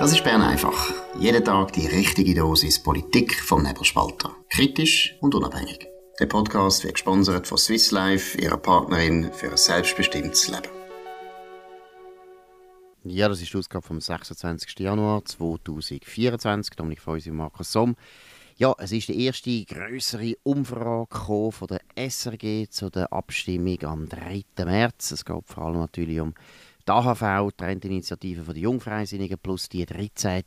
[0.00, 0.94] Das ist Bern einfach.
[1.18, 4.34] Jeden Tag die richtige Dosis Politik vom Nebelspalter.
[4.48, 5.86] Kritisch und unabhängig.
[6.18, 10.70] Der Podcast wird gesponsert von Swiss Life, ihrer Partnerin für ein selbstbestimmtes Leben.
[13.04, 14.78] Ja, das ist die Ausgabe vom 26.
[14.78, 16.76] Januar 2024.
[16.76, 17.94] Dominik Feusi und Markus Somm.
[18.56, 24.44] Ja, es ist die erste größere Umfrage von der SRG zu der Abstimmung am 3.
[24.64, 25.10] März.
[25.10, 26.32] Es geht vor allem natürlich um
[26.90, 30.42] die AHV, die Renteninitiative der Jungfreisinnigen, plus die 13.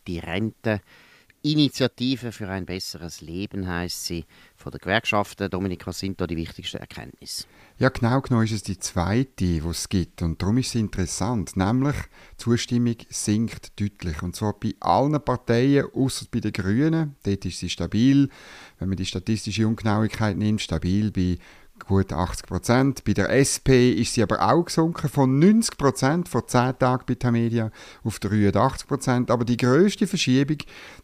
[1.41, 4.25] Renteninitiative für ein besseres Leben, heißt sie,
[4.57, 5.49] von der Gewerkschaften.
[5.49, 7.45] Dominik, was sind da die wichtigsten Erkenntnisse?
[7.77, 10.21] Ja, genau genommen ist es die zweite, die es gibt.
[10.21, 11.55] Und darum ist es interessant.
[11.55, 11.95] Nämlich,
[12.33, 14.21] die Zustimmung sinkt deutlich.
[14.21, 17.16] Und zwar bei allen Parteien, außer bei den Grünen.
[17.23, 18.30] Dort ist sie stabil.
[18.80, 21.38] Wenn man die statistische Ungenauigkeit nimmt, stabil bei
[21.79, 23.03] gut 80 Prozent.
[23.03, 27.15] Bei der SP ist sie aber auch gesunken von 90 Prozent vor 10 Tagen bei
[27.15, 27.71] Tamedia
[28.03, 29.31] auf 83 Prozent.
[29.31, 30.57] Aber die größte Verschiebung,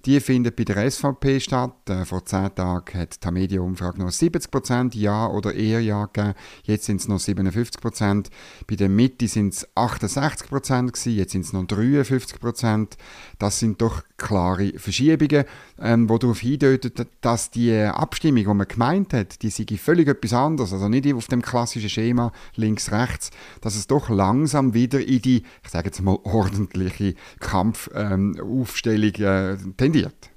[0.05, 1.73] die findet bei der SVP statt.
[1.89, 6.33] Äh, vor 10 Tagen hat Tamedia Umfrage noch 70 Prozent Ja oder eher Ja gegeben.
[6.63, 8.29] Jetzt sind es noch 57 Prozent.
[8.67, 12.97] Bei der Mitte sind es 68 Prozent Jetzt sind es noch 53 Prozent.
[13.37, 15.45] Das sind doch klare Verschiebungen,
[15.79, 20.33] ähm, die darauf hindeuten, dass die Abstimmung, die man gemeint hat, die sei völlig etwas
[20.33, 25.21] anderes anders, also nicht auf dem klassischen Schema links-rechts, dass es doch langsam wieder in
[25.21, 30.31] die, ich sage jetzt mal, ordentliche Kampfaufstellung ähm, äh, tendiert.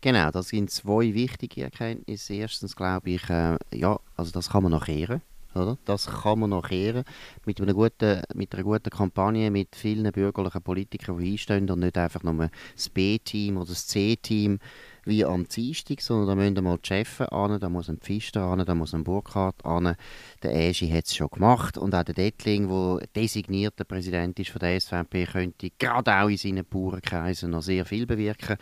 [0.00, 2.34] Genau, das sind zwei wichtige Erkenntnisse.
[2.34, 5.22] Erstens glaube ich, äh, ja, also das kann man noch ehren.
[5.54, 5.78] Oder?
[5.84, 7.04] Das kann man noch ehren.
[7.46, 11.96] Mit, einer guten, mit einer guten Kampagne, mit vielen bürgerlichen Politikern, die einstehen und nicht
[11.96, 14.58] einfach nur das B-Team oder das C-Team
[15.06, 18.64] wie am Dienstag, sondern da müssen mal die Chefs an, da muss ein Pfister an,
[18.64, 19.96] da muss ein Burkhardt an.
[20.42, 24.60] Der Eschi hat es schon gemacht und auch der Dettling, der designierte Präsident ist von
[24.60, 28.56] der SVP, könnte gerade auch in seinen Bauernkreisen noch sehr viel bewirken.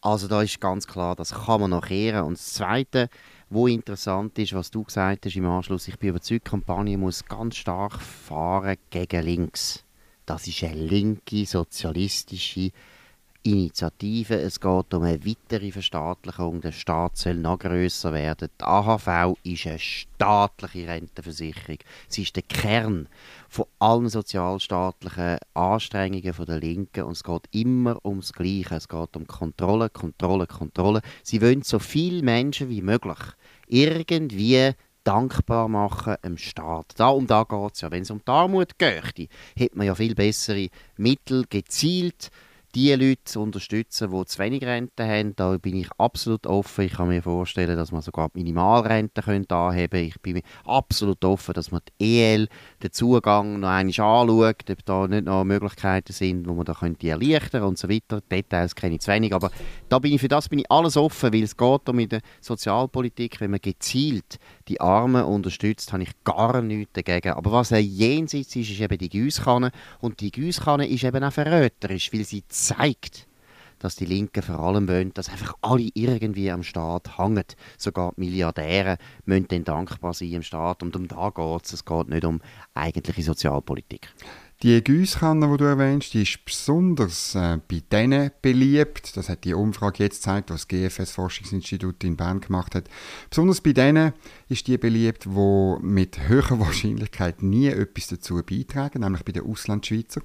[0.00, 2.24] Also da ist ganz klar, das kann man noch ehren.
[2.24, 3.08] Und das Zweite,
[3.50, 7.24] wo interessant ist, was du gesagt hast im Anschluss, ich bin überzeugt, die Kampagne muss
[7.24, 9.84] ganz stark fahren gegen links.
[10.24, 12.70] Das ist eine linke, sozialistische
[13.42, 14.34] Initiative.
[14.34, 16.60] Es geht um eine weitere Verstaatlichung.
[16.60, 18.48] Der Staat soll noch grösser werden.
[18.60, 21.78] Die AHV ist eine staatliche Rentenversicherung.
[22.08, 23.08] Sie ist der Kern
[23.48, 27.04] von allen sozialstaatlichen Anstrengungen der Linken.
[27.04, 28.74] Und es geht immer ums Gleiche.
[28.74, 31.00] Es geht um Kontrolle, Kontrolle, Kontrolle.
[31.22, 33.18] Sie wollen so viele Menschen wie möglich
[33.68, 34.72] irgendwie
[35.04, 36.92] dankbar machen dem Staat.
[36.96, 37.90] Da, um da geht es ja.
[37.90, 42.30] Wenn es um die Armut geht, hätte man ja viel bessere Mittel gezielt
[42.78, 45.34] die Leute zu unterstützen, die zu wenig Rente haben.
[45.34, 46.84] Da bin ich absolut offen.
[46.84, 50.06] Ich kann mir vorstellen, dass man sogar die Minimalrente könnte anheben könnte.
[50.06, 52.48] Ich bin absolut offen, dass man die EL,
[52.80, 57.08] den Zugang noch einmal anschaut, ob da nicht noch Möglichkeiten sind, wo man da könnte
[57.08, 58.20] erleichtern und so weiter.
[58.20, 59.50] Details kenne ich zu wenig, aber
[59.88, 62.20] da bin ich, für das bin ich alles offen, weil es geht um in der
[62.40, 67.32] Sozialpolitik, wenn man gezielt die Armen unterstützt, habe ich gar nichts dagegen.
[67.32, 71.32] Aber was ein Jenseits ist, ist eben die Gießkanne und die Gießkanne ist eben auch
[71.32, 73.26] verräterisch, weil sie zeigt,
[73.78, 77.44] dass die Linken vor allem wollen, dass einfach alle irgendwie am Staat hängen.
[77.76, 80.82] Sogar die Milliardäre müssen dann dankbar sein im Staat.
[80.82, 81.72] Und um da geht es.
[81.72, 82.40] Es geht nicht um
[82.74, 84.08] eigentliche Sozialpolitik.
[84.64, 89.16] Die Giesskanne, die du erwähnst, die ist besonders äh, bei denen beliebt.
[89.16, 92.88] Das hat die Umfrage jetzt gezeigt, was das GFS Forschungsinstitut in Bern gemacht hat.
[93.30, 94.14] Besonders bei denen
[94.48, 100.22] ist die beliebt, die mit höherer Wahrscheinlichkeit nie etwas dazu beitragen, nämlich bei den Auslandschweizer.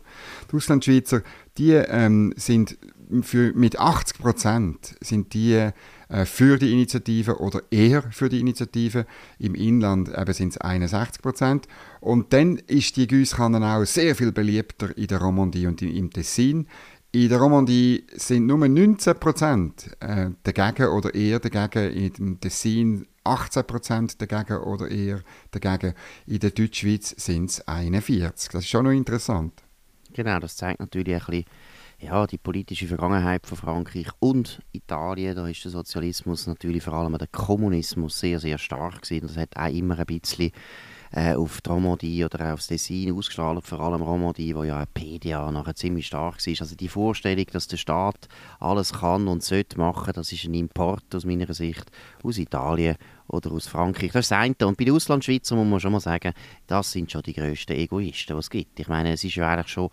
[0.52, 1.22] Die Auslandschweizer,
[1.60, 2.80] die ähm, sind
[3.22, 5.70] für, mit 80 Prozent sind die
[6.08, 9.06] äh, für die Initiative oder eher für die Initiative.
[9.40, 11.68] Im Inland sind es 61 Prozent.
[12.00, 16.68] Und dann ist die Gießkanne auch sehr viel beliebter in der Romandie und im Tessin.
[17.12, 22.16] In der Romandie sind nur 19 Prozent äh, dagegen oder eher dagegen.
[22.18, 25.22] Im Tessin 18 Prozent dagegen oder eher
[25.52, 25.94] dagegen.
[26.26, 28.50] In der Deutschschweiz sind es 41.
[28.52, 29.54] Das ist schon noch interessant.
[30.14, 31.46] Genau, das zeigt natürlich ein bisschen
[32.04, 37.18] ja, die politische Vergangenheit von Frankreich und Italien, da ist der Sozialismus natürlich vor allem
[37.18, 39.28] der Kommunismus sehr, sehr stark gewesen.
[39.28, 40.52] Das hat auch immer ein bisschen
[41.14, 45.76] äh, auf die Romandie oder aufs Dessin ausgestrahlt, vor allem Romandie, wo ja PDA nachher
[45.76, 46.56] ziemlich stark war.
[46.60, 48.28] Also die Vorstellung, dass der Staat
[48.60, 51.90] alles kann und sollte machen, das ist ein Import aus meiner Sicht
[52.22, 52.98] aus Italien
[53.28, 54.12] oder aus Frankreich.
[54.12, 54.56] Das ist das eine.
[54.68, 56.34] Und bei den Auslandschweizern muss man schon mal sagen,
[56.68, 58.80] das sind schon die grössten Egoisten, die es gibt.
[58.80, 59.90] Ich meine, es ist ja eigentlich schon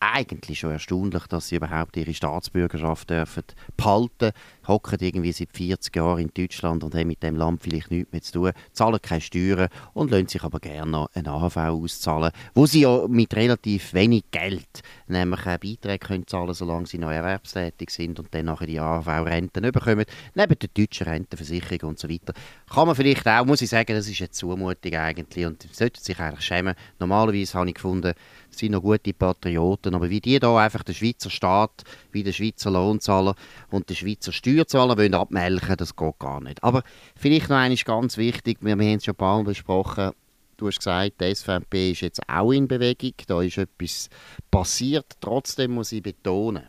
[0.00, 3.44] eigentlich schon erstaunlich, dass sie überhaupt ihre Staatsbürgerschaft dürfen
[3.76, 4.32] behalten.
[4.66, 8.22] Hocken irgendwie seit 40 Jahren in Deutschland und haben mit dem Land vielleicht nichts mehr
[8.22, 12.66] zu tun, zahlen keine Steuern und lassen sich aber gerne noch eine AHV auszahlen, wo
[12.66, 17.90] sie ja mit relativ wenig Geld nämlich auch Beiträge können zahlen solange sie noch erwerbstätig
[17.90, 22.32] sind und dann nachher die AHV-Renten bekommen, neben der deutschen Rentenversicherung und so weiter.
[22.72, 26.18] Kann man vielleicht auch, muss ich sagen, das ist eine Zumutung eigentlich und sollte sich
[26.18, 26.74] eigentlich schämen.
[26.98, 28.14] Normalerweise habe ich gefunden,
[28.50, 31.82] sind noch gute Patrioten, aber wie die da einfach den Schweizer Staat,
[32.12, 33.34] wie den Schweizer Lohnzahler
[33.70, 36.62] und den Schweizer Steuerzahler wollen abmelken, das geht gar nicht.
[36.62, 36.82] Aber
[37.16, 40.12] vielleicht noch eines ganz wichtig, wir, wir haben es schon ein paar Mal besprochen,
[40.56, 44.08] du hast gesagt, die SVP ist jetzt auch in Bewegung, da ist etwas
[44.50, 46.68] passiert, trotzdem muss ich betonen,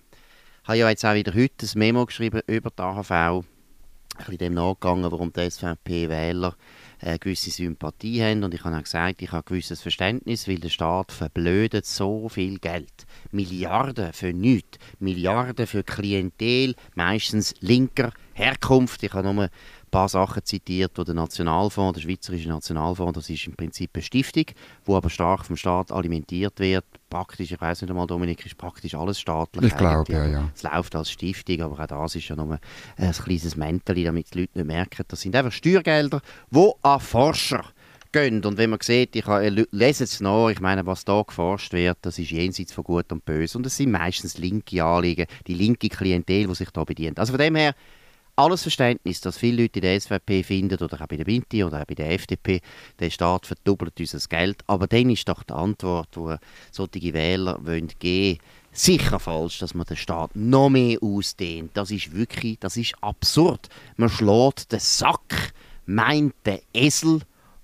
[0.64, 3.44] ich habe ja jetzt auch wieder heute ein Memo geschrieben über die AHV, ein
[4.18, 6.56] bisschen dem nachgegangen, warum die SVP-Wähler
[7.00, 8.44] eine gewisse Sympathie haben.
[8.44, 12.30] Und ich habe auch gesagt, ich habe ein gewisses Verständnis, weil der Staat verblödet so
[12.30, 13.06] viel Geld.
[13.32, 14.78] Milliarden für nichts.
[15.00, 19.04] Milliarden für Klientel, meistens linker Herkunft.
[19.04, 19.50] Ich habe nur
[19.96, 24.44] paar Sachen zitiert, wo der Nationalfonds, der Schweizerische Nationalfonds, das ist im Prinzip eine Stiftung,
[24.84, 26.84] wo aber stark vom Staat alimentiert wird.
[27.16, 29.72] Praktisch, ich weiß nicht einmal, Dominik, ist praktisch alles staatlich.
[29.72, 30.52] Ich glaube, ja, ja.
[30.54, 32.60] Es läuft als Stiftung, aber auch das ist ja nur
[32.98, 35.06] ein kleines Mäntel, damit die Leute nicht merken.
[35.08, 36.22] Das sind einfach Steuergelder,
[36.52, 37.64] die an Forscher
[38.12, 38.44] gehen.
[38.44, 42.20] Und wenn man sieht, ich lese es nach, ich meine, was da geforscht wird, das
[42.20, 43.58] ist jenseits von Gut und Böse.
[43.58, 47.18] Und es sind meistens linke Anliegen, die linke Klientel, die sich da bedient.
[47.18, 47.76] Also von dem her,
[48.36, 51.82] alles Verständnis, dass viele Leute in der SVP finden, oder auch bei der Binti oder
[51.82, 52.62] auch bei der FDP,
[53.00, 54.62] der Staat verdoppelt unser Geld.
[54.68, 56.36] Aber dann ist doch die Antwort, die
[56.72, 58.40] solche Wähler wollen geben
[58.78, 61.72] sicher falsch, dass man den Staat noch mehr ausdehnt.
[61.74, 63.70] Das ist wirklich, das ist absurd.
[63.96, 65.54] Man schlägt den Sack,
[65.86, 67.22] meint den Esel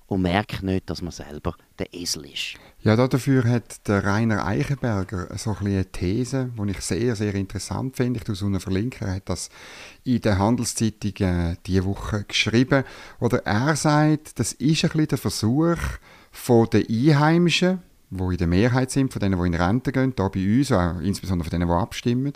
[0.08, 2.56] und merkt nicht, dass man selber der Esel ist.
[2.84, 7.96] Ja, dafür hat der Rainer Eichenberger so ein eine These, die ich sehr, sehr interessant
[7.96, 8.20] finde.
[8.20, 9.08] Ich tue eine verlinken.
[9.08, 9.50] Er hat das
[10.04, 12.84] in der Handelszeitung äh, diese Woche geschrieben.
[13.20, 15.78] Oder er sagt, das ist ein bisschen der Versuch
[16.32, 17.82] von den Einheimischen,
[18.12, 21.00] die in der Mehrheit sind, von denen, die in Rente gehen, hier bei uns, auch
[21.00, 22.34] insbesondere von denen, die abstimmen,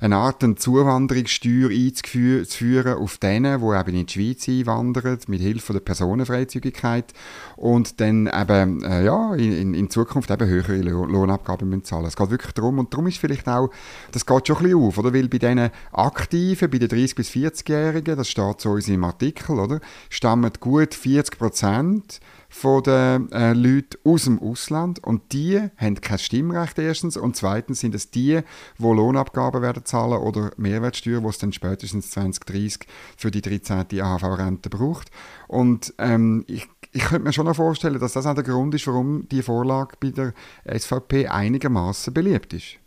[0.00, 5.72] eine Art eine Zuwanderungssteuer einzuführen auf denen, die eben in die Schweiz einwandern, mit Hilfe
[5.72, 7.12] der Personenfreizügigkeit
[7.56, 12.06] und dann eben, äh, ja, in, in Zukunft eben höhere Lohnabgaben müssen zahlen.
[12.06, 13.70] Es geht wirklich darum, und darum ist vielleicht auch,
[14.10, 15.14] das geht schon ein bisschen auf, oder?
[15.14, 19.58] Weil bei diesen Aktiven, bei den 30- bis 40-Jährigen, das steht so in unserem Artikel,
[19.60, 19.80] oder?
[20.10, 22.20] Stammen gut 40 Prozent
[22.54, 27.80] von den äh, Leuten aus dem Ausland und die haben kein Stimmrecht erstens und zweitens
[27.80, 28.42] sind es die,
[28.78, 32.86] die Lohnabgaben werden zahlen oder Mehrwertsteuer, die es dann spätestens 2030
[33.16, 34.00] für die 13.
[34.00, 35.10] AHV-Rente braucht.
[35.48, 38.86] Und ähm, ich, ich könnte mir schon noch vorstellen, dass das auch der Grund ist,
[38.86, 40.32] warum die Vorlage bei der
[40.64, 42.78] SVP einigermaßen beliebt ist.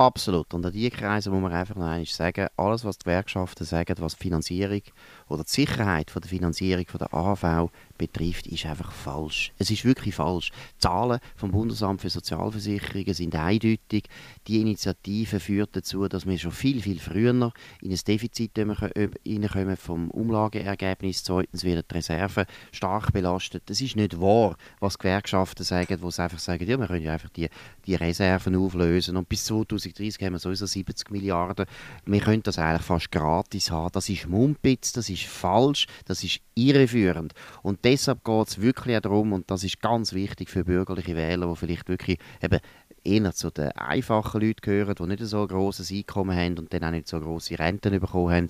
[0.00, 0.54] Absolut.
[0.54, 3.94] Und an diese Kreise muss man einfach noch einmal sagen, alles, was die Gewerkschaften sagen,
[3.98, 4.80] was die Finanzierung
[5.30, 9.52] oder die Sicherheit von der Finanzierung von der AHV betrifft, ist einfach falsch.
[9.58, 10.50] Es ist wirklich falsch.
[10.76, 14.08] Die Zahlen vom Bundesamt für Sozialversicherungen sind eindeutig.
[14.48, 17.52] Die Initiative führt dazu, dass wir schon viel, viel früher in
[17.90, 21.22] ein Defizit reinkommen vom Umlageergebnis.
[21.22, 23.62] Zweitens werden die Reserven stark belastet.
[23.66, 27.12] Das ist nicht wahr, was Gewerkschaften sagen, wo sie einfach sagen, ja, wir können ja
[27.12, 27.48] einfach die,
[27.86, 31.66] die Reserven auflösen und bis 2030 haben wir sowieso 70 Milliarden.
[32.06, 33.92] Wir können das eigentlich fast gratis haben.
[33.92, 37.32] Das ist Mumpitz, das ist falsch, das ist irreführend.
[37.62, 41.48] Und deshalb geht es wirklich auch darum, und das ist ganz wichtig für bürgerliche Wähler,
[41.48, 42.60] die vielleicht wirklich eben
[43.04, 46.84] eher zu den einfachen Leuten gehören, die nicht so ein grosses Einkommen haben und dann
[46.84, 48.48] auch nicht so grosse Renten bekommen haben,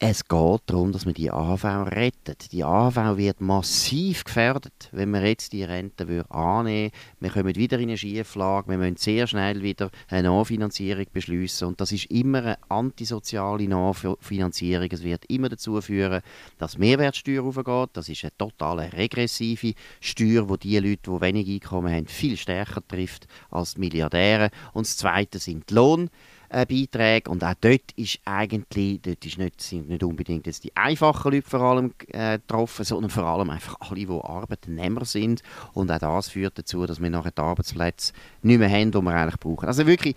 [0.00, 2.50] es geht darum, dass man die AHV rettet.
[2.52, 6.96] Die AHV wird massiv gefährdet, wenn man jetzt die Rente annehmen würde.
[7.20, 11.80] Wir kommen wieder in eine Schieflage, wir müssen sehr schnell wieder eine Nachfinanzierung beschließen und
[11.80, 14.88] das ist immer eine antisoziale Nachfinanzierung.
[14.90, 16.22] Es wird immer dazu führen,
[16.58, 17.90] dass die Mehrwertsteuer aufgeht.
[17.92, 22.86] Das ist eine total regressive Steuer, die die Leute, die wenig Einkommen haben, viel stärker
[22.86, 24.50] trifft als die Milliardäre.
[24.72, 26.10] Und das Zweite sind die Lohn
[26.54, 27.30] äh, Beiträge.
[27.30, 31.48] Und auch dort ist eigentlich, dort ist nicht, sind nicht unbedingt jetzt die einfachen Leute
[31.48, 35.42] vor allem äh, getroffen, sondern vor allem einfach alle, die Arbeitnehmer sind.
[35.72, 39.14] Und auch das führt dazu, dass wir nachher die Arbeitsplätze nicht mehr haben, die wir
[39.14, 39.66] eigentlich brauchen.
[39.66, 40.14] Also wirklich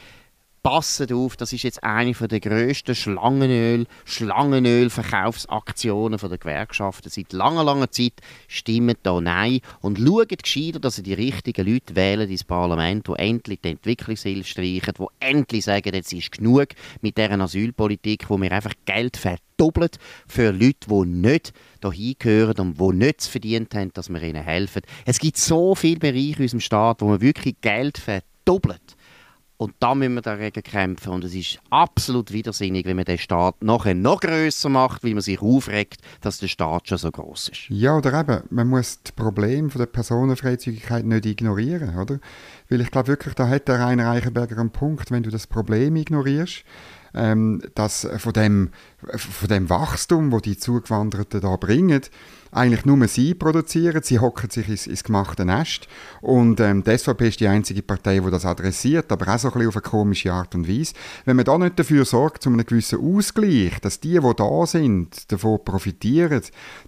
[0.68, 7.90] passet auf, das ist jetzt eine der grössten Schlangenöl, Schlangenöl-Verkaufsaktionen der Gewerkschaften seit langer, langer
[7.90, 8.16] Zeit.
[8.50, 13.14] Stimmt da Nein und schaut gescheiter, dass sie die richtigen Leute wählen ins Parlament, die
[13.14, 16.68] endlich die Entwicklungshilfe streichen, die endlich sagen, jetzt ist genug
[17.00, 22.78] mit dieser Asylpolitik, wo wir einfach Geld verdoppelt für Leute, die nicht hierher gehören und
[22.78, 24.82] die nichts verdient haben, dass wir ihnen helfen.
[25.06, 28.97] Es gibt so viele Bereiche in unserem Staat, wo man wirklich Geld verdoppelt
[29.58, 31.14] Und da müssen wir dagegen kämpfen.
[31.14, 35.22] Und es ist absolut widersinnig, wenn man den Staat nachher noch grösser macht, weil man
[35.22, 37.70] sich aufregt, dass der Staat schon so groß ist.
[37.70, 42.20] Ja, oder eben, man muss das Problem der Personenfreizügigkeit nicht ignorieren, oder?
[42.70, 45.96] Weil ich glaube wirklich, da hat der Rainer Eichenberger einen Punkt, wenn du das Problem
[45.96, 46.64] ignorierst,
[47.18, 48.70] ähm, dass von dem,
[49.16, 52.02] von dem Wachstum, wo die Zugewanderten da bringen,
[52.52, 54.02] eigentlich nur sie produzieren.
[54.04, 55.88] Sie hocken sich ins, ins gemachte Nest.
[56.22, 59.54] Und ähm, die SVP ist die einzige Partei, die das adressiert, aber auch so ein
[59.54, 60.94] bisschen auf eine komische Art und Weise.
[61.26, 65.32] Wenn man da nicht dafür sorgt, zu einem gewissen Ausgleich, dass die, die da sind,
[65.32, 66.42] davon profitieren,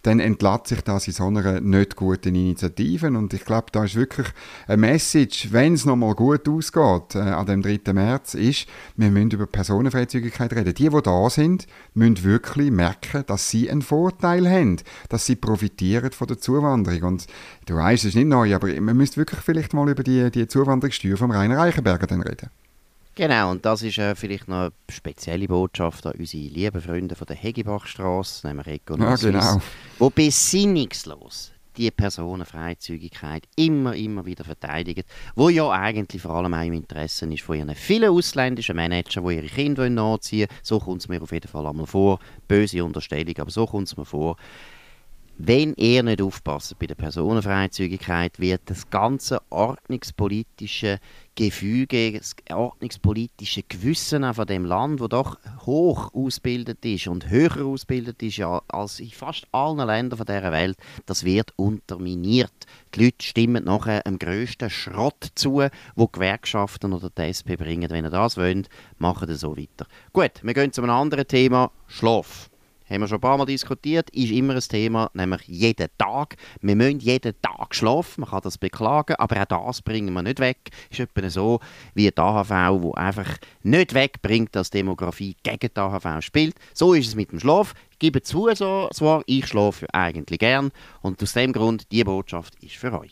[0.03, 3.07] dann entlädt sich das in so einer nicht guten Initiative.
[3.07, 4.27] Und ich glaube, da ist wirklich
[4.67, 7.93] eine Message, wenn es nochmal gut ausgeht, äh, an dem 3.
[7.93, 10.73] März, ist, wir müssen über Personenfreizügigkeit reden.
[10.73, 14.77] Die, die da sind, müssen wirklich merken, dass sie einen Vorteil haben,
[15.09, 17.03] dass sie profitieren von der Zuwanderung.
[17.03, 17.27] Und
[17.65, 20.47] du weißt, es ist nicht neu, aber man müsste wirklich vielleicht mal über die, die
[20.47, 22.49] Zuwanderungssteuer vom Rainer Reichenberger dann reden.
[23.15, 27.27] Genau, und das ist äh, vielleicht noch eine spezielle Botschaft an unsere lieben Freunde von
[27.27, 29.61] der Hegebachstraße, nämlich Eco ja, genau.
[29.97, 35.03] wo besinnungslos die Personenfreizügigkeit immer, immer wieder verteidigen,
[35.35, 39.35] wo ja eigentlich vor allem auch im Interesse ist von ihren vielen ausländischen Managern, die
[39.35, 40.59] ihre Kinder nachziehen wollen.
[40.63, 42.19] So kommt es mir auf jeden Fall einmal vor.
[42.47, 44.35] Böse Unterstellung, aber so kommt es mir vor.
[45.41, 50.99] Wenn ihr nicht aufpasst bei der Personenfreizügigkeit, wird das ganze ordnungspolitische
[51.33, 58.21] Gefüge, das ordnungspolitische Gewissen von dem Land, wo doch hoch ausgebildet ist und höher ausgebildet
[58.21, 62.51] ist als in fast allen Ländern dieser Welt, das wird unterminiert.
[62.93, 65.63] Die Leute stimmen nachher dem grössten Schrott zu,
[65.95, 67.89] wo Gewerkschaften oder die SP bringen.
[67.89, 68.67] Wenn ihr das wollt,
[68.97, 69.87] macht ihr so weiter.
[70.11, 72.48] Gut, wir gehen zu einem anderen Thema, Schlaf
[72.89, 76.35] haben wir schon ein paar Mal diskutiert, ist immer ein Thema, nämlich jeden Tag.
[76.61, 80.39] Wir müssen jeden Tag schlafen, man kann das beklagen, aber auch das bringen wir nicht
[80.39, 80.57] weg.
[80.89, 81.59] Ist etwa so
[81.93, 86.55] wie die AHV, wo einfach nicht wegbringt, dass Demografie gegen die AHV spielt.
[86.73, 87.73] So ist es mit dem Schlaf.
[87.91, 92.55] Ich gebe zu, so, zwar, ich schlafe eigentlich gern und aus dem Grund, die Botschaft
[92.63, 93.11] ist für euch.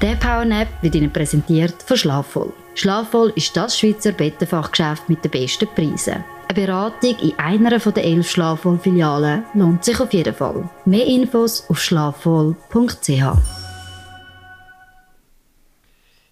[0.00, 2.52] Der Powernap wird Ihnen präsentiert von Schlafvoll.
[2.76, 6.24] Schlafvoll ist das Schweizer Bettenfachgeschäft mit den besten Preisen.
[6.50, 10.70] Eine Beratung in einer der elf Schlafvoll-Filialen lohnt sich auf jeden Fall.
[10.86, 13.10] Mehr Infos auf schlafvoll.ch.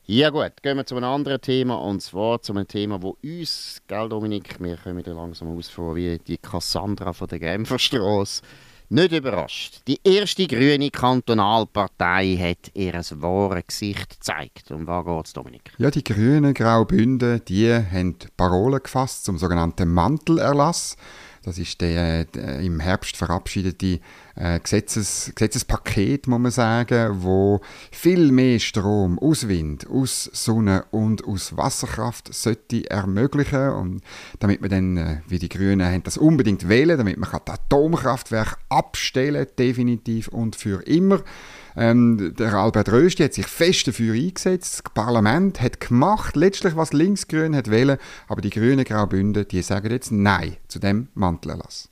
[0.06, 3.82] Ja gut, gehen wir zu einem anderen Thema und zwar zu einem Thema, wo uns,
[3.86, 8.40] gell Dominik, wir kommen langsam aus wie die Cassandra von der Genferstrasse,
[8.88, 9.80] nicht überrascht.
[9.86, 14.70] Die erste grüne Kantonalpartei hat ihr wahres Gesicht gezeigt.
[14.70, 15.72] Um was geht es, Dominik?
[15.78, 20.96] Ja, die grünen Graubünden, die haben Parolen gefasst zum sogenannten Mantelerlass.
[21.46, 24.00] Das ist der, der im Herbst verabschiedete
[24.34, 27.60] äh, Gesetzes, Gesetzespaket, muss man sagen, wo
[27.92, 34.02] viel mehr Strom aus Wind, aus Sonne und aus Wasserkraft sollte ermöglichen und
[34.40, 38.58] damit man dann, äh, wie die Grünen haben das unbedingt wählen, damit man das Atomkraftwerk
[38.68, 41.22] abstellen definitiv und für immer.
[41.76, 44.82] Ähm, der Albert Rösti hat sich fest dafür eingesetzt.
[44.84, 49.90] Das Parlament hat gemacht, letztlich was Linksgrün hat wählen, aber die Grünen Graubünden, die sagen
[49.90, 51.90] jetzt Nein zu dem Mantelerlass.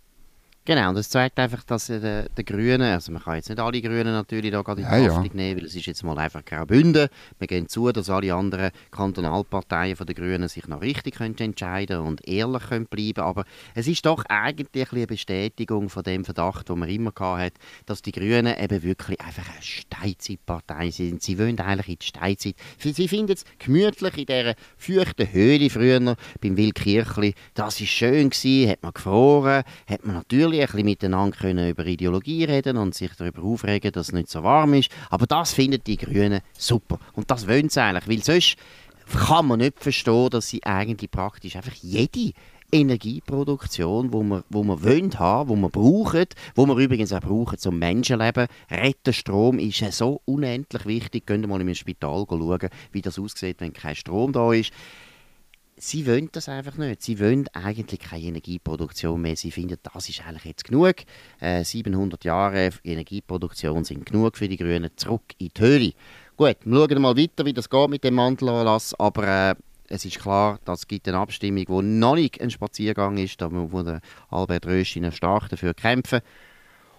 [0.66, 3.83] Genau, und das zeigt einfach, dass der, der Grünen, also man kann jetzt nicht alle
[3.83, 5.35] Grünen natürlich da gerade in die ja, Haftung ja.
[5.35, 7.09] nehmen, weil es ist jetzt mal einfach Graubünden.
[7.38, 11.99] Wir gehen zu, dass alle anderen Kantonalparteien von der Grünen sich noch richtig können entscheiden
[11.99, 13.44] und ehrlich können bleiben aber
[13.75, 17.52] es ist doch eigentlich eine Bestätigung von dem Verdacht, den man immer hat,
[17.85, 21.23] dass die Grünen eben wirklich einfach eine Steinzeitpartei sind.
[21.23, 22.54] Sie wollen eigentlich in die Steinzeit.
[22.78, 27.35] Sie finden es gemütlich in dieser feuchten Höhle früher beim Wildkirchli.
[27.54, 31.70] Das war schön gewesen, hat man gefroren, hat man natürlich natürlich ein bisschen miteinander können
[31.70, 34.90] über Ideologie reden und sich darüber aufregen, dass es nicht so warm ist.
[35.11, 36.99] Aber das finden die Grünen super.
[37.14, 38.56] Und das wollen sie eigentlich, weil sonst
[39.26, 42.32] kann man nicht verstehen, dass sie eigentlich praktisch einfach jede
[42.73, 47.58] Energieproduktion, wo wir, wo wir wollen haben, wo wir brauchen, wo wir übrigens auch brauchen
[47.58, 48.49] zum Menschenleben.
[48.70, 51.26] Retten Strom ist so unendlich wichtig.
[51.26, 54.73] Könnt ihr mal in einem Spital schauen, wie das aussieht, wenn kein Strom da ist
[55.76, 57.02] sie wollen das einfach nicht.
[57.02, 59.36] Sie wollen eigentlich keine Energieproduktion mehr.
[59.36, 60.96] Sie finden, das ist eigentlich jetzt genug.
[61.40, 64.90] Äh, 700 Jahre Energieproduktion sind genug für die Grünen.
[64.96, 65.92] Zurück in die Höhle.
[66.36, 68.94] Gut, wir schauen mal weiter, wie das geht mit dem Mantelerlass.
[68.98, 69.54] Aber äh,
[69.88, 73.40] es ist klar, es gibt eine Abstimmung, die noch nicht ein Spaziergang ist.
[73.40, 74.00] Da muss
[74.30, 76.20] Albert Röschin stark dafür kämpfen.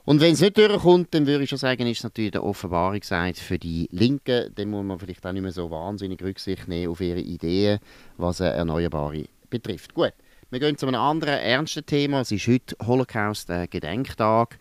[0.05, 3.41] Und wenn es nicht durchkommt, dann würde ich schon sagen, ist es natürlich der Offenbarungsseite
[3.41, 4.51] für die Linken.
[4.53, 7.79] Dann muss man vielleicht auch nicht mehr so wahnsinnig Rücksicht nehmen auf ihre Ideen,
[8.17, 9.95] was Erneuerbare betrifft.
[9.95, 10.13] Gut,
[10.51, 12.21] wir gehen zu einem anderen ernsten Thema.
[12.21, 14.59] Es ist heute Holocaust-Gedenktag.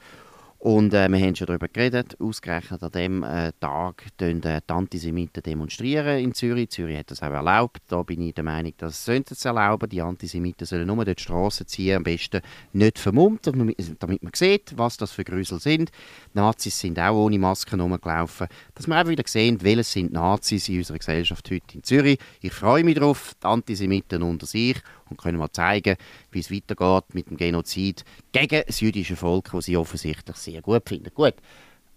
[0.65, 5.43] Und äh, wir haben schon darüber geredet, ausgerechnet an diesem äh, Tag äh, die Antisemiten
[5.43, 6.71] demonstrieren in Zürich.
[6.71, 7.83] Zürich hat das auch erlaubt.
[7.89, 9.91] Da bin ich der Meinung, das sollten sie erlauben.
[9.91, 12.41] Die Antisemiten sollen nur durch die Straße ziehen, am besten
[12.73, 15.91] nicht vermummt, damit man sieht, was das für Grüsel sind.
[16.33, 18.47] Die Nazis sind auch ohne Masken rumgelaufen.
[18.75, 22.19] Dass wir auch wieder sehen, welche sind Nazis in unserer Gesellschaft heute in Zürich.
[22.41, 24.81] Ich freue mich darauf, die Antisemiten unter sich
[25.15, 25.97] und können mal zeigen,
[26.31, 30.89] wie es weitergeht mit dem Genozid gegen das jüdische Volk, das sie offensichtlich sehr gut
[30.89, 31.13] finden.
[31.15, 31.35] Gut.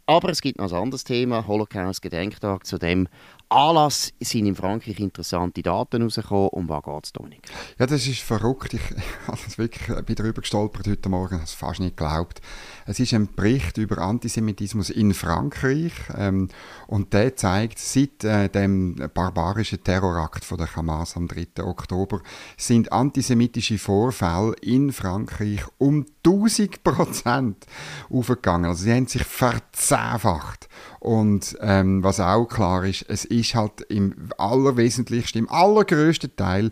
[0.09, 2.65] Aber es gibt noch ein anderes Thema, Holocaust-Gedenktag.
[2.65, 3.09] Zu dem
[3.50, 6.50] Anlass sind in Frankreich interessante Daten rausgekommen.
[6.50, 7.42] Um was geht es, Dominik?
[7.80, 8.74] Ja, das ist verrückt.
[8.74, 8.82] Ich
[9.27, 12.42] habe wirklich bin darüber gestolpert heute Morgen, habe es fast nicht geglaubt.
[12.86, 16.50] Es ist ein Bericht über Antisemitismus in Frankreich ähm,
[16.88, 21.63] und der zeigt, seit äh, dem barbarischen Terrorakt von der Hamas am 3.
[21.63, 22.22] Oktober
[22.58, 27.66] sind antisemitische Vorfälle in Frankreich um 1000 Prozent
[28.10, 28.66] aufgegangen.
[28.66, 30.68] Also sie haben sich verzehnfacht.
[31.00, 36.72] Und ähm, was auch klar ist, es ist halt im allerwesentlichsten, im allergrößten Teil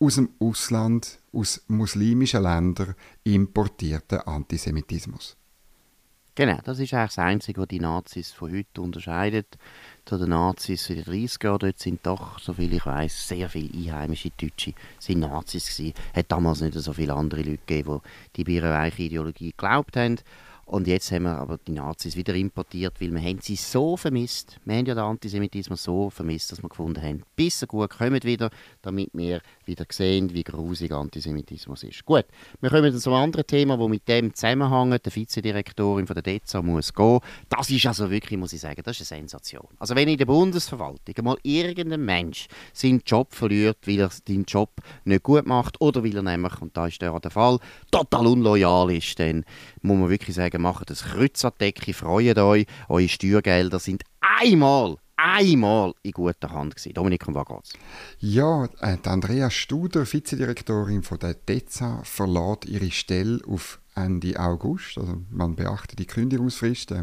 [0.00, 2.94] aus dem Ausland, aus muslimischen Ländern
[3.24, 5.36] importierter Antisemitismus.
[6.38, 9.58] Genau, das ist eigentlich das Einzige, was die Nazis von heute unterscheidet.
[10.04, 13.74] Zu den Nazis in den 30 Jahren, dort sind doch, soviel ich weiß, sehr viele
[13.74, 15.94] einheimische Deutsche sind Nazis gewesen.
[16.12, 18.00] Es hat damals nicht so viele andere Leute gegeben,
[18.36, 20.20] die die ihrer Ideologie geglaubt haben.
[20.68, 24.60] Und jetzt haben wir aber die Nazis wieder importiert, weil wir haben sie so vermisst.
[24.66, 28.50] Wir haben ja den Antisemitismus so vermisst, dass wir gefunden haben, bis gut kommen wieder,
[28.82, 32.04] damit wir wieder sehen, wie grusig Antisemitismus ist.
[32.04, 32.26] Gut,
[32.60, 35.06] wir kommen zu einem anderen Thema, das mit dem zusammenhängt.
[35.06, 37.20] Die Vizedirektorin von der DEZA muss gehen.
[37.48, 39.68] Das ist also wirklich, muss ich sagen, das ist eine Sensation.
[39.78, 44.68] Also wenn in der Bundesverwaltung mal irgendein Mensch seinen Job verliert, weil er seinen Job
[45.06, 47.58] nicht gut macht oder weil er nämlich, und da ist der Fall,
[47.90, 49.46] total unloyal ist, dann
[49.82, 54.02] muss man wirklich sagen, macht ein Kreuz an die Decke, freut euch, eure Steuergelder sind
[54.20, 56.94] einmal einmal in guter Hand gewesen.
[56.94, 57.72] Dominik, um was geht's?
[58.20, 64.98] Ja, äh, Andrea Studer, Vizedirektorin von der DEZA, verlässt ihre Stelle auf Ende August.
[64.98, 66.94] Also man beachte die Kündigungsfrist.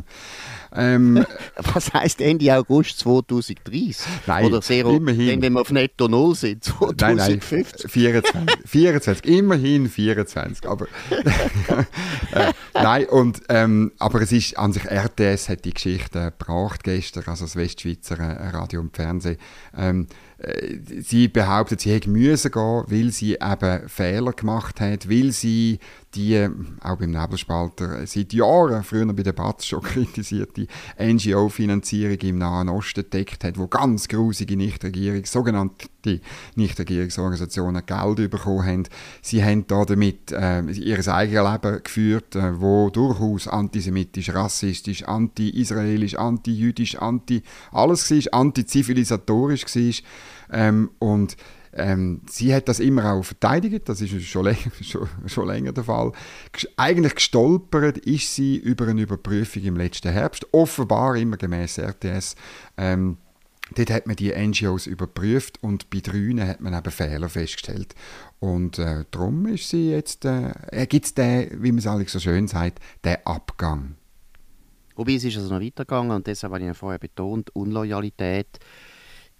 [0.73, 1.25] Ähm,
[1.73, 4.05] Was heißt Ende August 2030?
[4.27, 5.41] Nein, Oder zero, immerhin.
[5.41, 7.01] wenn wir auf Netto Null sind, 2050?
[7.01, 10.67] Nein, nein, 24, 24 immerhin 24.
[10.67, 10.85] Aber,
[12.31, 17.24] äh, nein, und, ähm, aber es ist an sich, RTS hat die Geschichte gebracht gestern,
[17.27, 19.37] also das Westschweizer äh, Radio und Fernsehen.
[19.77, 20.34] Ähm, äh,
[21.01, 25.79] sie behauptet, sie hätte müssen gehen, weil sie eben Fehler gemacht hat, weil sie
[26.15, 26.48] die,
[26.81, 30.67] auch beim Nebelspalter, seit Jahren, früher bei der Batz schon kritisierte
[31.00, 36.21] NGO-Finanzierung im Nahen Osten deckt hat, wo ganz grusige Nichtregierungs-, sogenannte
[36.55, 38.83] Nichtregierungsorganisationen Geld bekommen haben.
[39.21, 46.15] Sie haben da damit äh, ihr eigenes Leben geführt, äh, wo durchaus antisemitisch, rassistisch, anti-israelisch,
[46.15, 49.93] anti-jüdisch, anti alles war, anti-zivilisatorisch war.
[50.51, 51.38] Ähm, und
[51.75, 55.83] ähm, sie hat das immer auch verteidigt, das ist schon, länger, schon, schon länger der
[55.83, 56.14] Fall.
[56.77, 62.35] Eigentlich gestolpert ist sie über eine Überprüfung im letzten Herbst, offenbar immer gemäß RTS.
[62.77, 63.18] Ähm,
[63.75, 67.94] dort hat man die NGOs überprüft und bei drei hat man eben Fehler festgestellt.
[68.40, 70.53] Und äh, darum ist sie jetzt, äh,
[70.88, 73.96] gibt es den, wie man es eigentlich so schön sagt, den Abgang.
[74.96, 78.59] Wobei es ist also noch weitergegangen und deshalb habe ich ja vorher betont, Unloyalität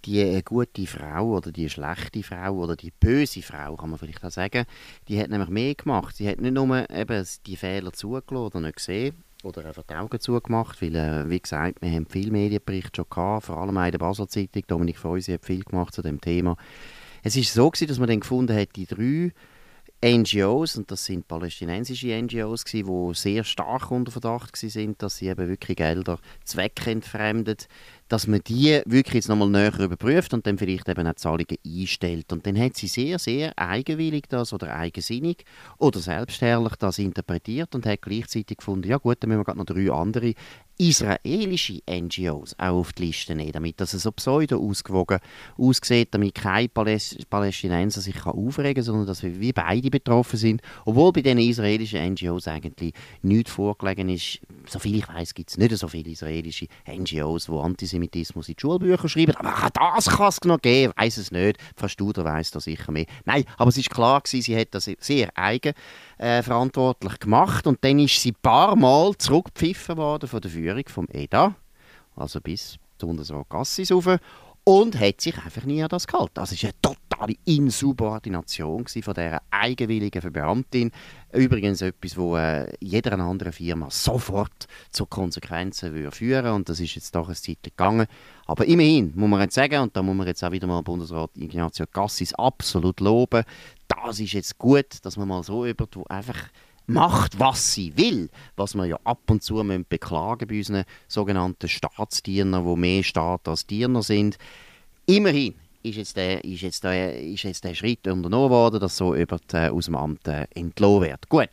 [0.04, 4.30] die gute Frau oder die schlechte Frau oder die böse Frau, kann man vielleicht auch
[4.30, 4.64] sagen,
[5.08, 6.16] die hat nämlich mehr gemacht.
[6.16, 10.20] Sie hat nicht nur eben die Fehler zugelassen oder nicht gesehen oder einfach die Augen
[10.20, 13.92] zugemacht, weil, äh, wie gesagt, wir haben viele Medienberichte schon gehabt, vor allem auch in
[13.92, 16.56] der Basel Zeitung, Dominik Feusi hat viel gemacht zu dem Thema.
[17.22, 19.32] Es ist so gewesen, dass man dann gefunden hat, die drei
[20.04, 25.28] NGOs, und das sind palästinensische NGOs, gewesen, die sehr stark unter Verdacht waren, dass sie
[25.28, 27.68] eben wirklich Gelder zweckentfremdet
[28.08, 32.32] dass man die wirklich jetzt nochmal näher überprüft und dann vielleicht eben auch Zahlungen einstellt.
[32.32, 35.44] Und dann hat sie sehr, sehr eigenwillig das oder eigensinnig
[35.78, 39.66] oder selbstherrlich das interpretiert und hat gleichzeitig gefunden, ja gut, dann müssen wir gerade noch
[39.66, 40.34] drei andere
[40.78, 45.18] israelische NGOs auch auf die Liste nehmen, damit das so pseudo ausgewogen
[45.56, 50.62] aussieht, damit kein Palästinenser sich kann aufregen kann, sondern dass wir beide betroffen sind.
[50.84, 54.40] Obwohl bei den israelischen NGOs eigentlich nichts vorgelegen ist.
[54.66, 59.08] Soviel ich weiß, gibt es nicht so viele israelische NGOs, die Antisemitismus in die Schulbücher
[59.08, 59.36] schreiben.
[59.36, 61.58] Aber das kann es noch geben, weiß es nicht.
[61.76, 63.06] Frau Studer weiß da sicher mehr.
[63.24, 65.72] Nein, aber es ist klar gewesen, sie hat das sehr eigen
[66.18, 70.84] äh, verantwortlich gemacht und dann ist sie ein paar Mal zurückgepfiffen worden von der Führung
[70.88, 71.54] vom EDA,
[72.16, 74.08] also bis zu Bundesrat Gassis rauf
[74.64, 76.32] und hat sich einfach nie an das gehalten.
[76.34, 80.92] Das ist eine total totale Insubordination von dieser eigenwilligen Beamtin.
[81.32, 86.94] Übrigens etwas, wo äh, jeder anderen Firma sofort zu Konsequenzen würde führen und das ist
[86.94, 88.06] jetzt doch eine Zeit gegangen.
[88.46, 91.30] Aber immerhin muss man jetzt sagen, und da muss man jetzt auch wieder mal Bundesrat
[91.36, 93.44] Ignazio Cassis absolut loben,
[93.88, 96.48] das ist jetzt gut, dass man mal so über wo einfach
[96.86, 99.56] macht, was sie will, was wir ja ab und zu
[99.88, 104.38] beklagen bei unseren sogenannten Staatsdienern, die mehr Staat als Diener sind.
[105.06, 105.54] Immerhin
[105.86, 109.24] ist jetzt der, ist jetzt der, ist jetzt der Schritt unternommen worden, dass so die,
[109.52, 111.28] äh, aus dem Amt äh, entlohnt wird.
[111.28, 111.50] Gut.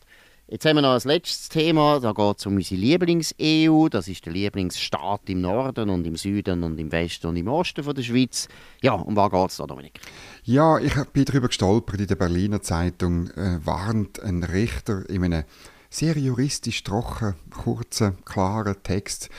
[0.48, 4.26] Jetzt haben wir noch als letztes Thema, da geht es um unsere Lieblings-EU, das ist
[4.26, 8.04] der Lieblingsstaat im Norden und im Süden und im Westen und im Osten von der
[8.04, 8.50] Schweiz.
[8.82, 10.00] Ja, um was geht es da, Dominik?
[10.43, 15.43] Ja, ich bin darüber gestolpert, in der Berliner Zeitung äh, warnt ein Richter in einem
[15.89, 19.30] sehr juristisch trocken, kurzen, klaren Text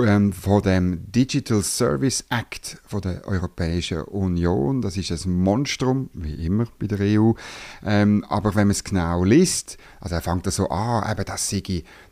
[0.00, 4.82] ähm, von dem Digital Service Act von der Europäischen Union.
[4.82, 7.32] Das ist ein Monstrum, wie immer bei der EU.
[7.84, 11.62] Ähm, aber wenn man es genau liest, also er fängt so an, eben, das sei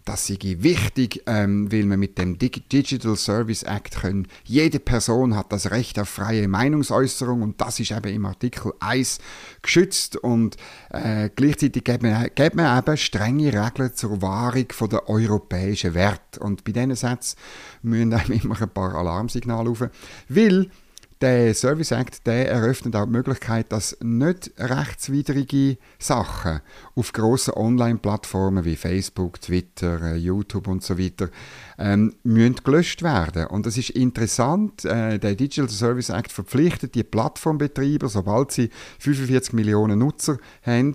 [0.07, 5.53] das sei wichtig, ähm, weil man mit dem Digital Service Act können, jede Person hat
[5.53, 9.19] das Recht auf freie Meinungsäußerung und das ist eben im Artikel 1
[9.63, 10.57] geschützt und
[10.91, 16.39] äh, gleichzeitig gibt man, gibt man eben strenge Regeln zur Wahrung von der europäischen Werte
[16.39, 17.37] und bei diesen Sätzen
[17.83, 19.91] müssen einem immer ein paar Alarmsignale rufen,
[20.29, 20.71] weil
[21.21, 26.61] der Service Act der eröffnet auch die Möglichkeit, dass nicht rechtswidrige Sachen
[26.95, 31.31] auf grossen Online-Plattformen wie Facebook, Twitter, äh, YouTube und so weiter
[31.79, 33.47] ähm, müssen gelöscht werden.
[33.47, 34.85] Und das ist interessant.
[34.85, 40.93] Äh, der Digital Service Act verpflichtet die Plattformbetreiber, sobald sie 45 Millionen Nutzer haben,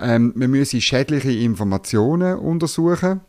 [0.00, 3.20] ähm, man müsse schädliche Informationen untersuchen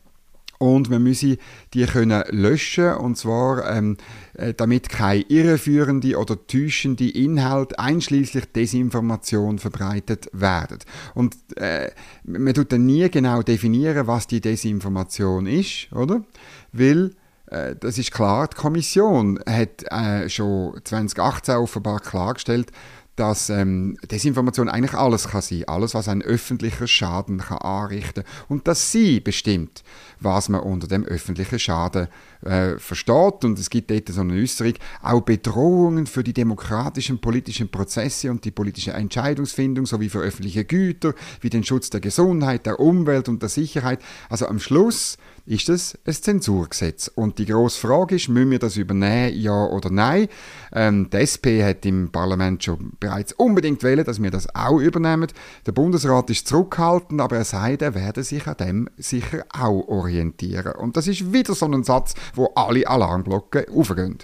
[0.63, 1.37] und man müsse
[1.73, 3.97] die können löschen und zwar ähm,
[4.35, 10.79] äh, damit keine irreführende oder täuschende Inhalt einschließlich Desinformation verbreitet werden.
[11.15, 11.91] Und äh,
[12.23, 16.23] man tut dann nie genau definieren, was die Desinformation ist, oder?
[16.71, 17.11] Weil
[17.47, 22.71] äh, das ist klar, die Kommission hat äh, schon 2018 offenbar klargestellt,
[23.15, 28.67] dass ähm, Desinformation eigentlich alles kann sein, alles, was einen öffentlichen Schaden kann anrichten und
[28.67, 29.83] dass sie bestimmt,
[30.19, 32.07] was man unter dem öffentlichen Schaden
[32.41, 33.43] äh, versteht.
[33.43, 38.45] Und es gibt dort so eine Äußerung, auch Bedrohungen für die demokratischen politischen Prozesse und
[38.45, 43.41] die politische Entscheidungsfindung sowie für öffentliche Güter, wie den Schutz der Gesundheit, der Umwelt und
[43.41, 43.99] der Sicherheit.
[44.29, 47.09] Also am Schluss ist es ein Zensurgesetz.
[47.13, 50.27] Und die grosse Frage ist, müssen wir das übernehmen, ja oder nein?
[50.71, 55.27] Ähm, die SP hat im Parlament schon bereits unbedingt wählen, dass wir das auch übernehmen.
[55.65, 60.73] Der Bundesrat ist zurückhaltend, aber er sagt, er werde sich an dem sicher auch orientieren.
[60.73, 64.17] Und das ist wieder so ein Satz, wo alle Alarmglocken aufgehen.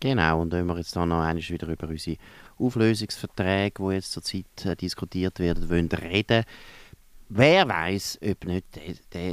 [0.00, 2.16] Genau, und wenn wir jetzt dann noch einmal wieder über unsere
[2.58, 6.44] Auflösungsverträge, die jetzt zurzeit äh, diskutiert werden, wollen reden
[7.34, 8.66] Wer weiß, ob nicht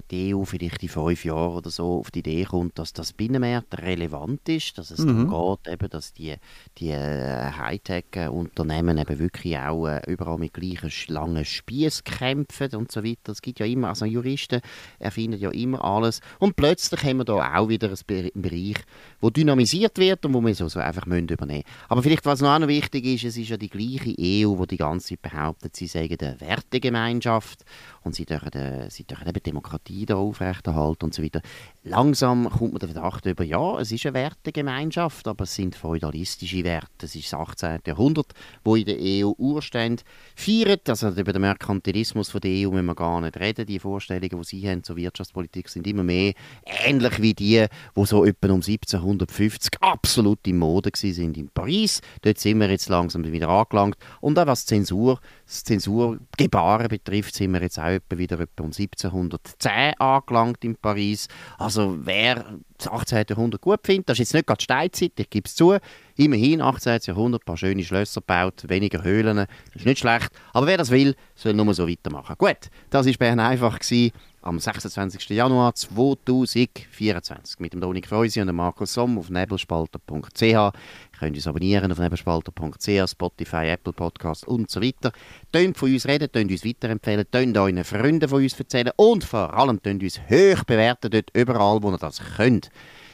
[0.10, 3.78] die, EU vielleicht in fünf Jahren oder so auf die Idee kommt, dass das Binnenmarkt
[3.78, 5.30] relevant ist, dass es mhm.
[5.30, 6.36] darum geht, eben, dass die,
[6.78, 13.04] die äh, Hightech-Unternehmen eben wirklich auch äh, überall mit gleichen langen Spieß kämpfen und so
[13.04, 13.34] weiter.
[13.34, 14.62] Es gibt ja immer, also Juristen
[15.00, 18.78] erfinden ja immer alles und plötzlich haben wir da auch wieder einen Bereich,
[19.20, 22.66] wo dynamisiert wird und wo wir so, so einfach müssen übernehmen Aber vielleicht, was noch
[22.66, 26.16] wichtig ist, es ist ja die gleiche EU, die die ganze Zeit behauptet, sie sagen
[26.22, 27.66] eine Wertegemeinschaft
[28.04, 31.42] und sie dürfen, äh, sie dürfen eben Demokratie da aufrechterhalten und so weiter.
[31.84, 36.64] Langsam kommt man der Verdacht über, ja, es ist eine Wertegemeinschaft, aber es sind feudalistische
[36.64, 37.06] Werte.
[37.06, 37.80] Es ist das 18.
[37.86, 40.04] Jahrhundert, wo in der EU Urstände
[40.36, 40.90] feiert.
[40.90, 43.66] Also über den Merkantilismus von der EU müssen wir gar nicht reden.
[43.66, 46.34] Die Vorstellungen, die sie haben zur Wirtschaftspolitik, sind immer mehr
[46.66, 52.02] ähnlich wie die, die so etwa um 1750 absolut in Mode sind in Paris.
[52.22, 53.98] Dort sind wir jetzt langsam wieder angelangt.
[54.22, 59.94] Und auch was Zensur, das Zensurgebaren betrifft, sind wir jetzt auch wieder etwa um 1710
[60.00, 61.28] angelangt in Paris.
[61.58, 63.26] Also wer das 18.
[63.30, 65.78] Jahrhundert gut findet, das ist jetzt nicht gerade Steinzeit, ich gebe es zu.
[66.16, 67.00] Immerhin 18.
[67.04, 70.32] Jahrhundert, ein paar schöne Schlösser gebaut, weniger Höhlen, das ist nicht schlecht.
[70.54, 72.36] Aber wer das will, soll nur so weitermachen.
[72.38, 74.12] Gut, das war Bern einfach gewesen,
[74.42, 75.30] am 26.
[75.30, 80.42] Januar 2024 mit dem Dominik Freusi und dem Markus Somm auf nebelspalter.ch.
[80.42, 80.72] Ihr
[81.20, 85.12] könnt uns abonnieren auf nebelspalter.ch, Spotify, Apple Podcast und so weiter.
[85.52, 89.54] Tönt von uns reden, tönt uns weiterempfehlen, tönt euren Freunden von uns erzählen und vor
[89.54, 92.69] allem tönt uns hoch bewerten dort überall, wo ihr das könnt.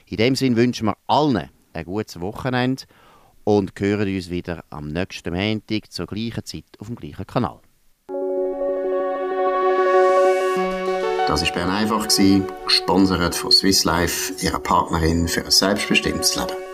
[0.07, 2.83] In dem Sinne wünschen wir allen ein gutes Wochenende
[3.43, 7.59] und hören uns wieder am nächsten Montag zur gleichen Zeit auf dem gleichen Kanal.
[11.27, 12.07] Das war Bern einfach,
[12.65, 16.64] gesponsert von Swiss Life, ihrer Partnerin für ein selbstbestimmtes Leben.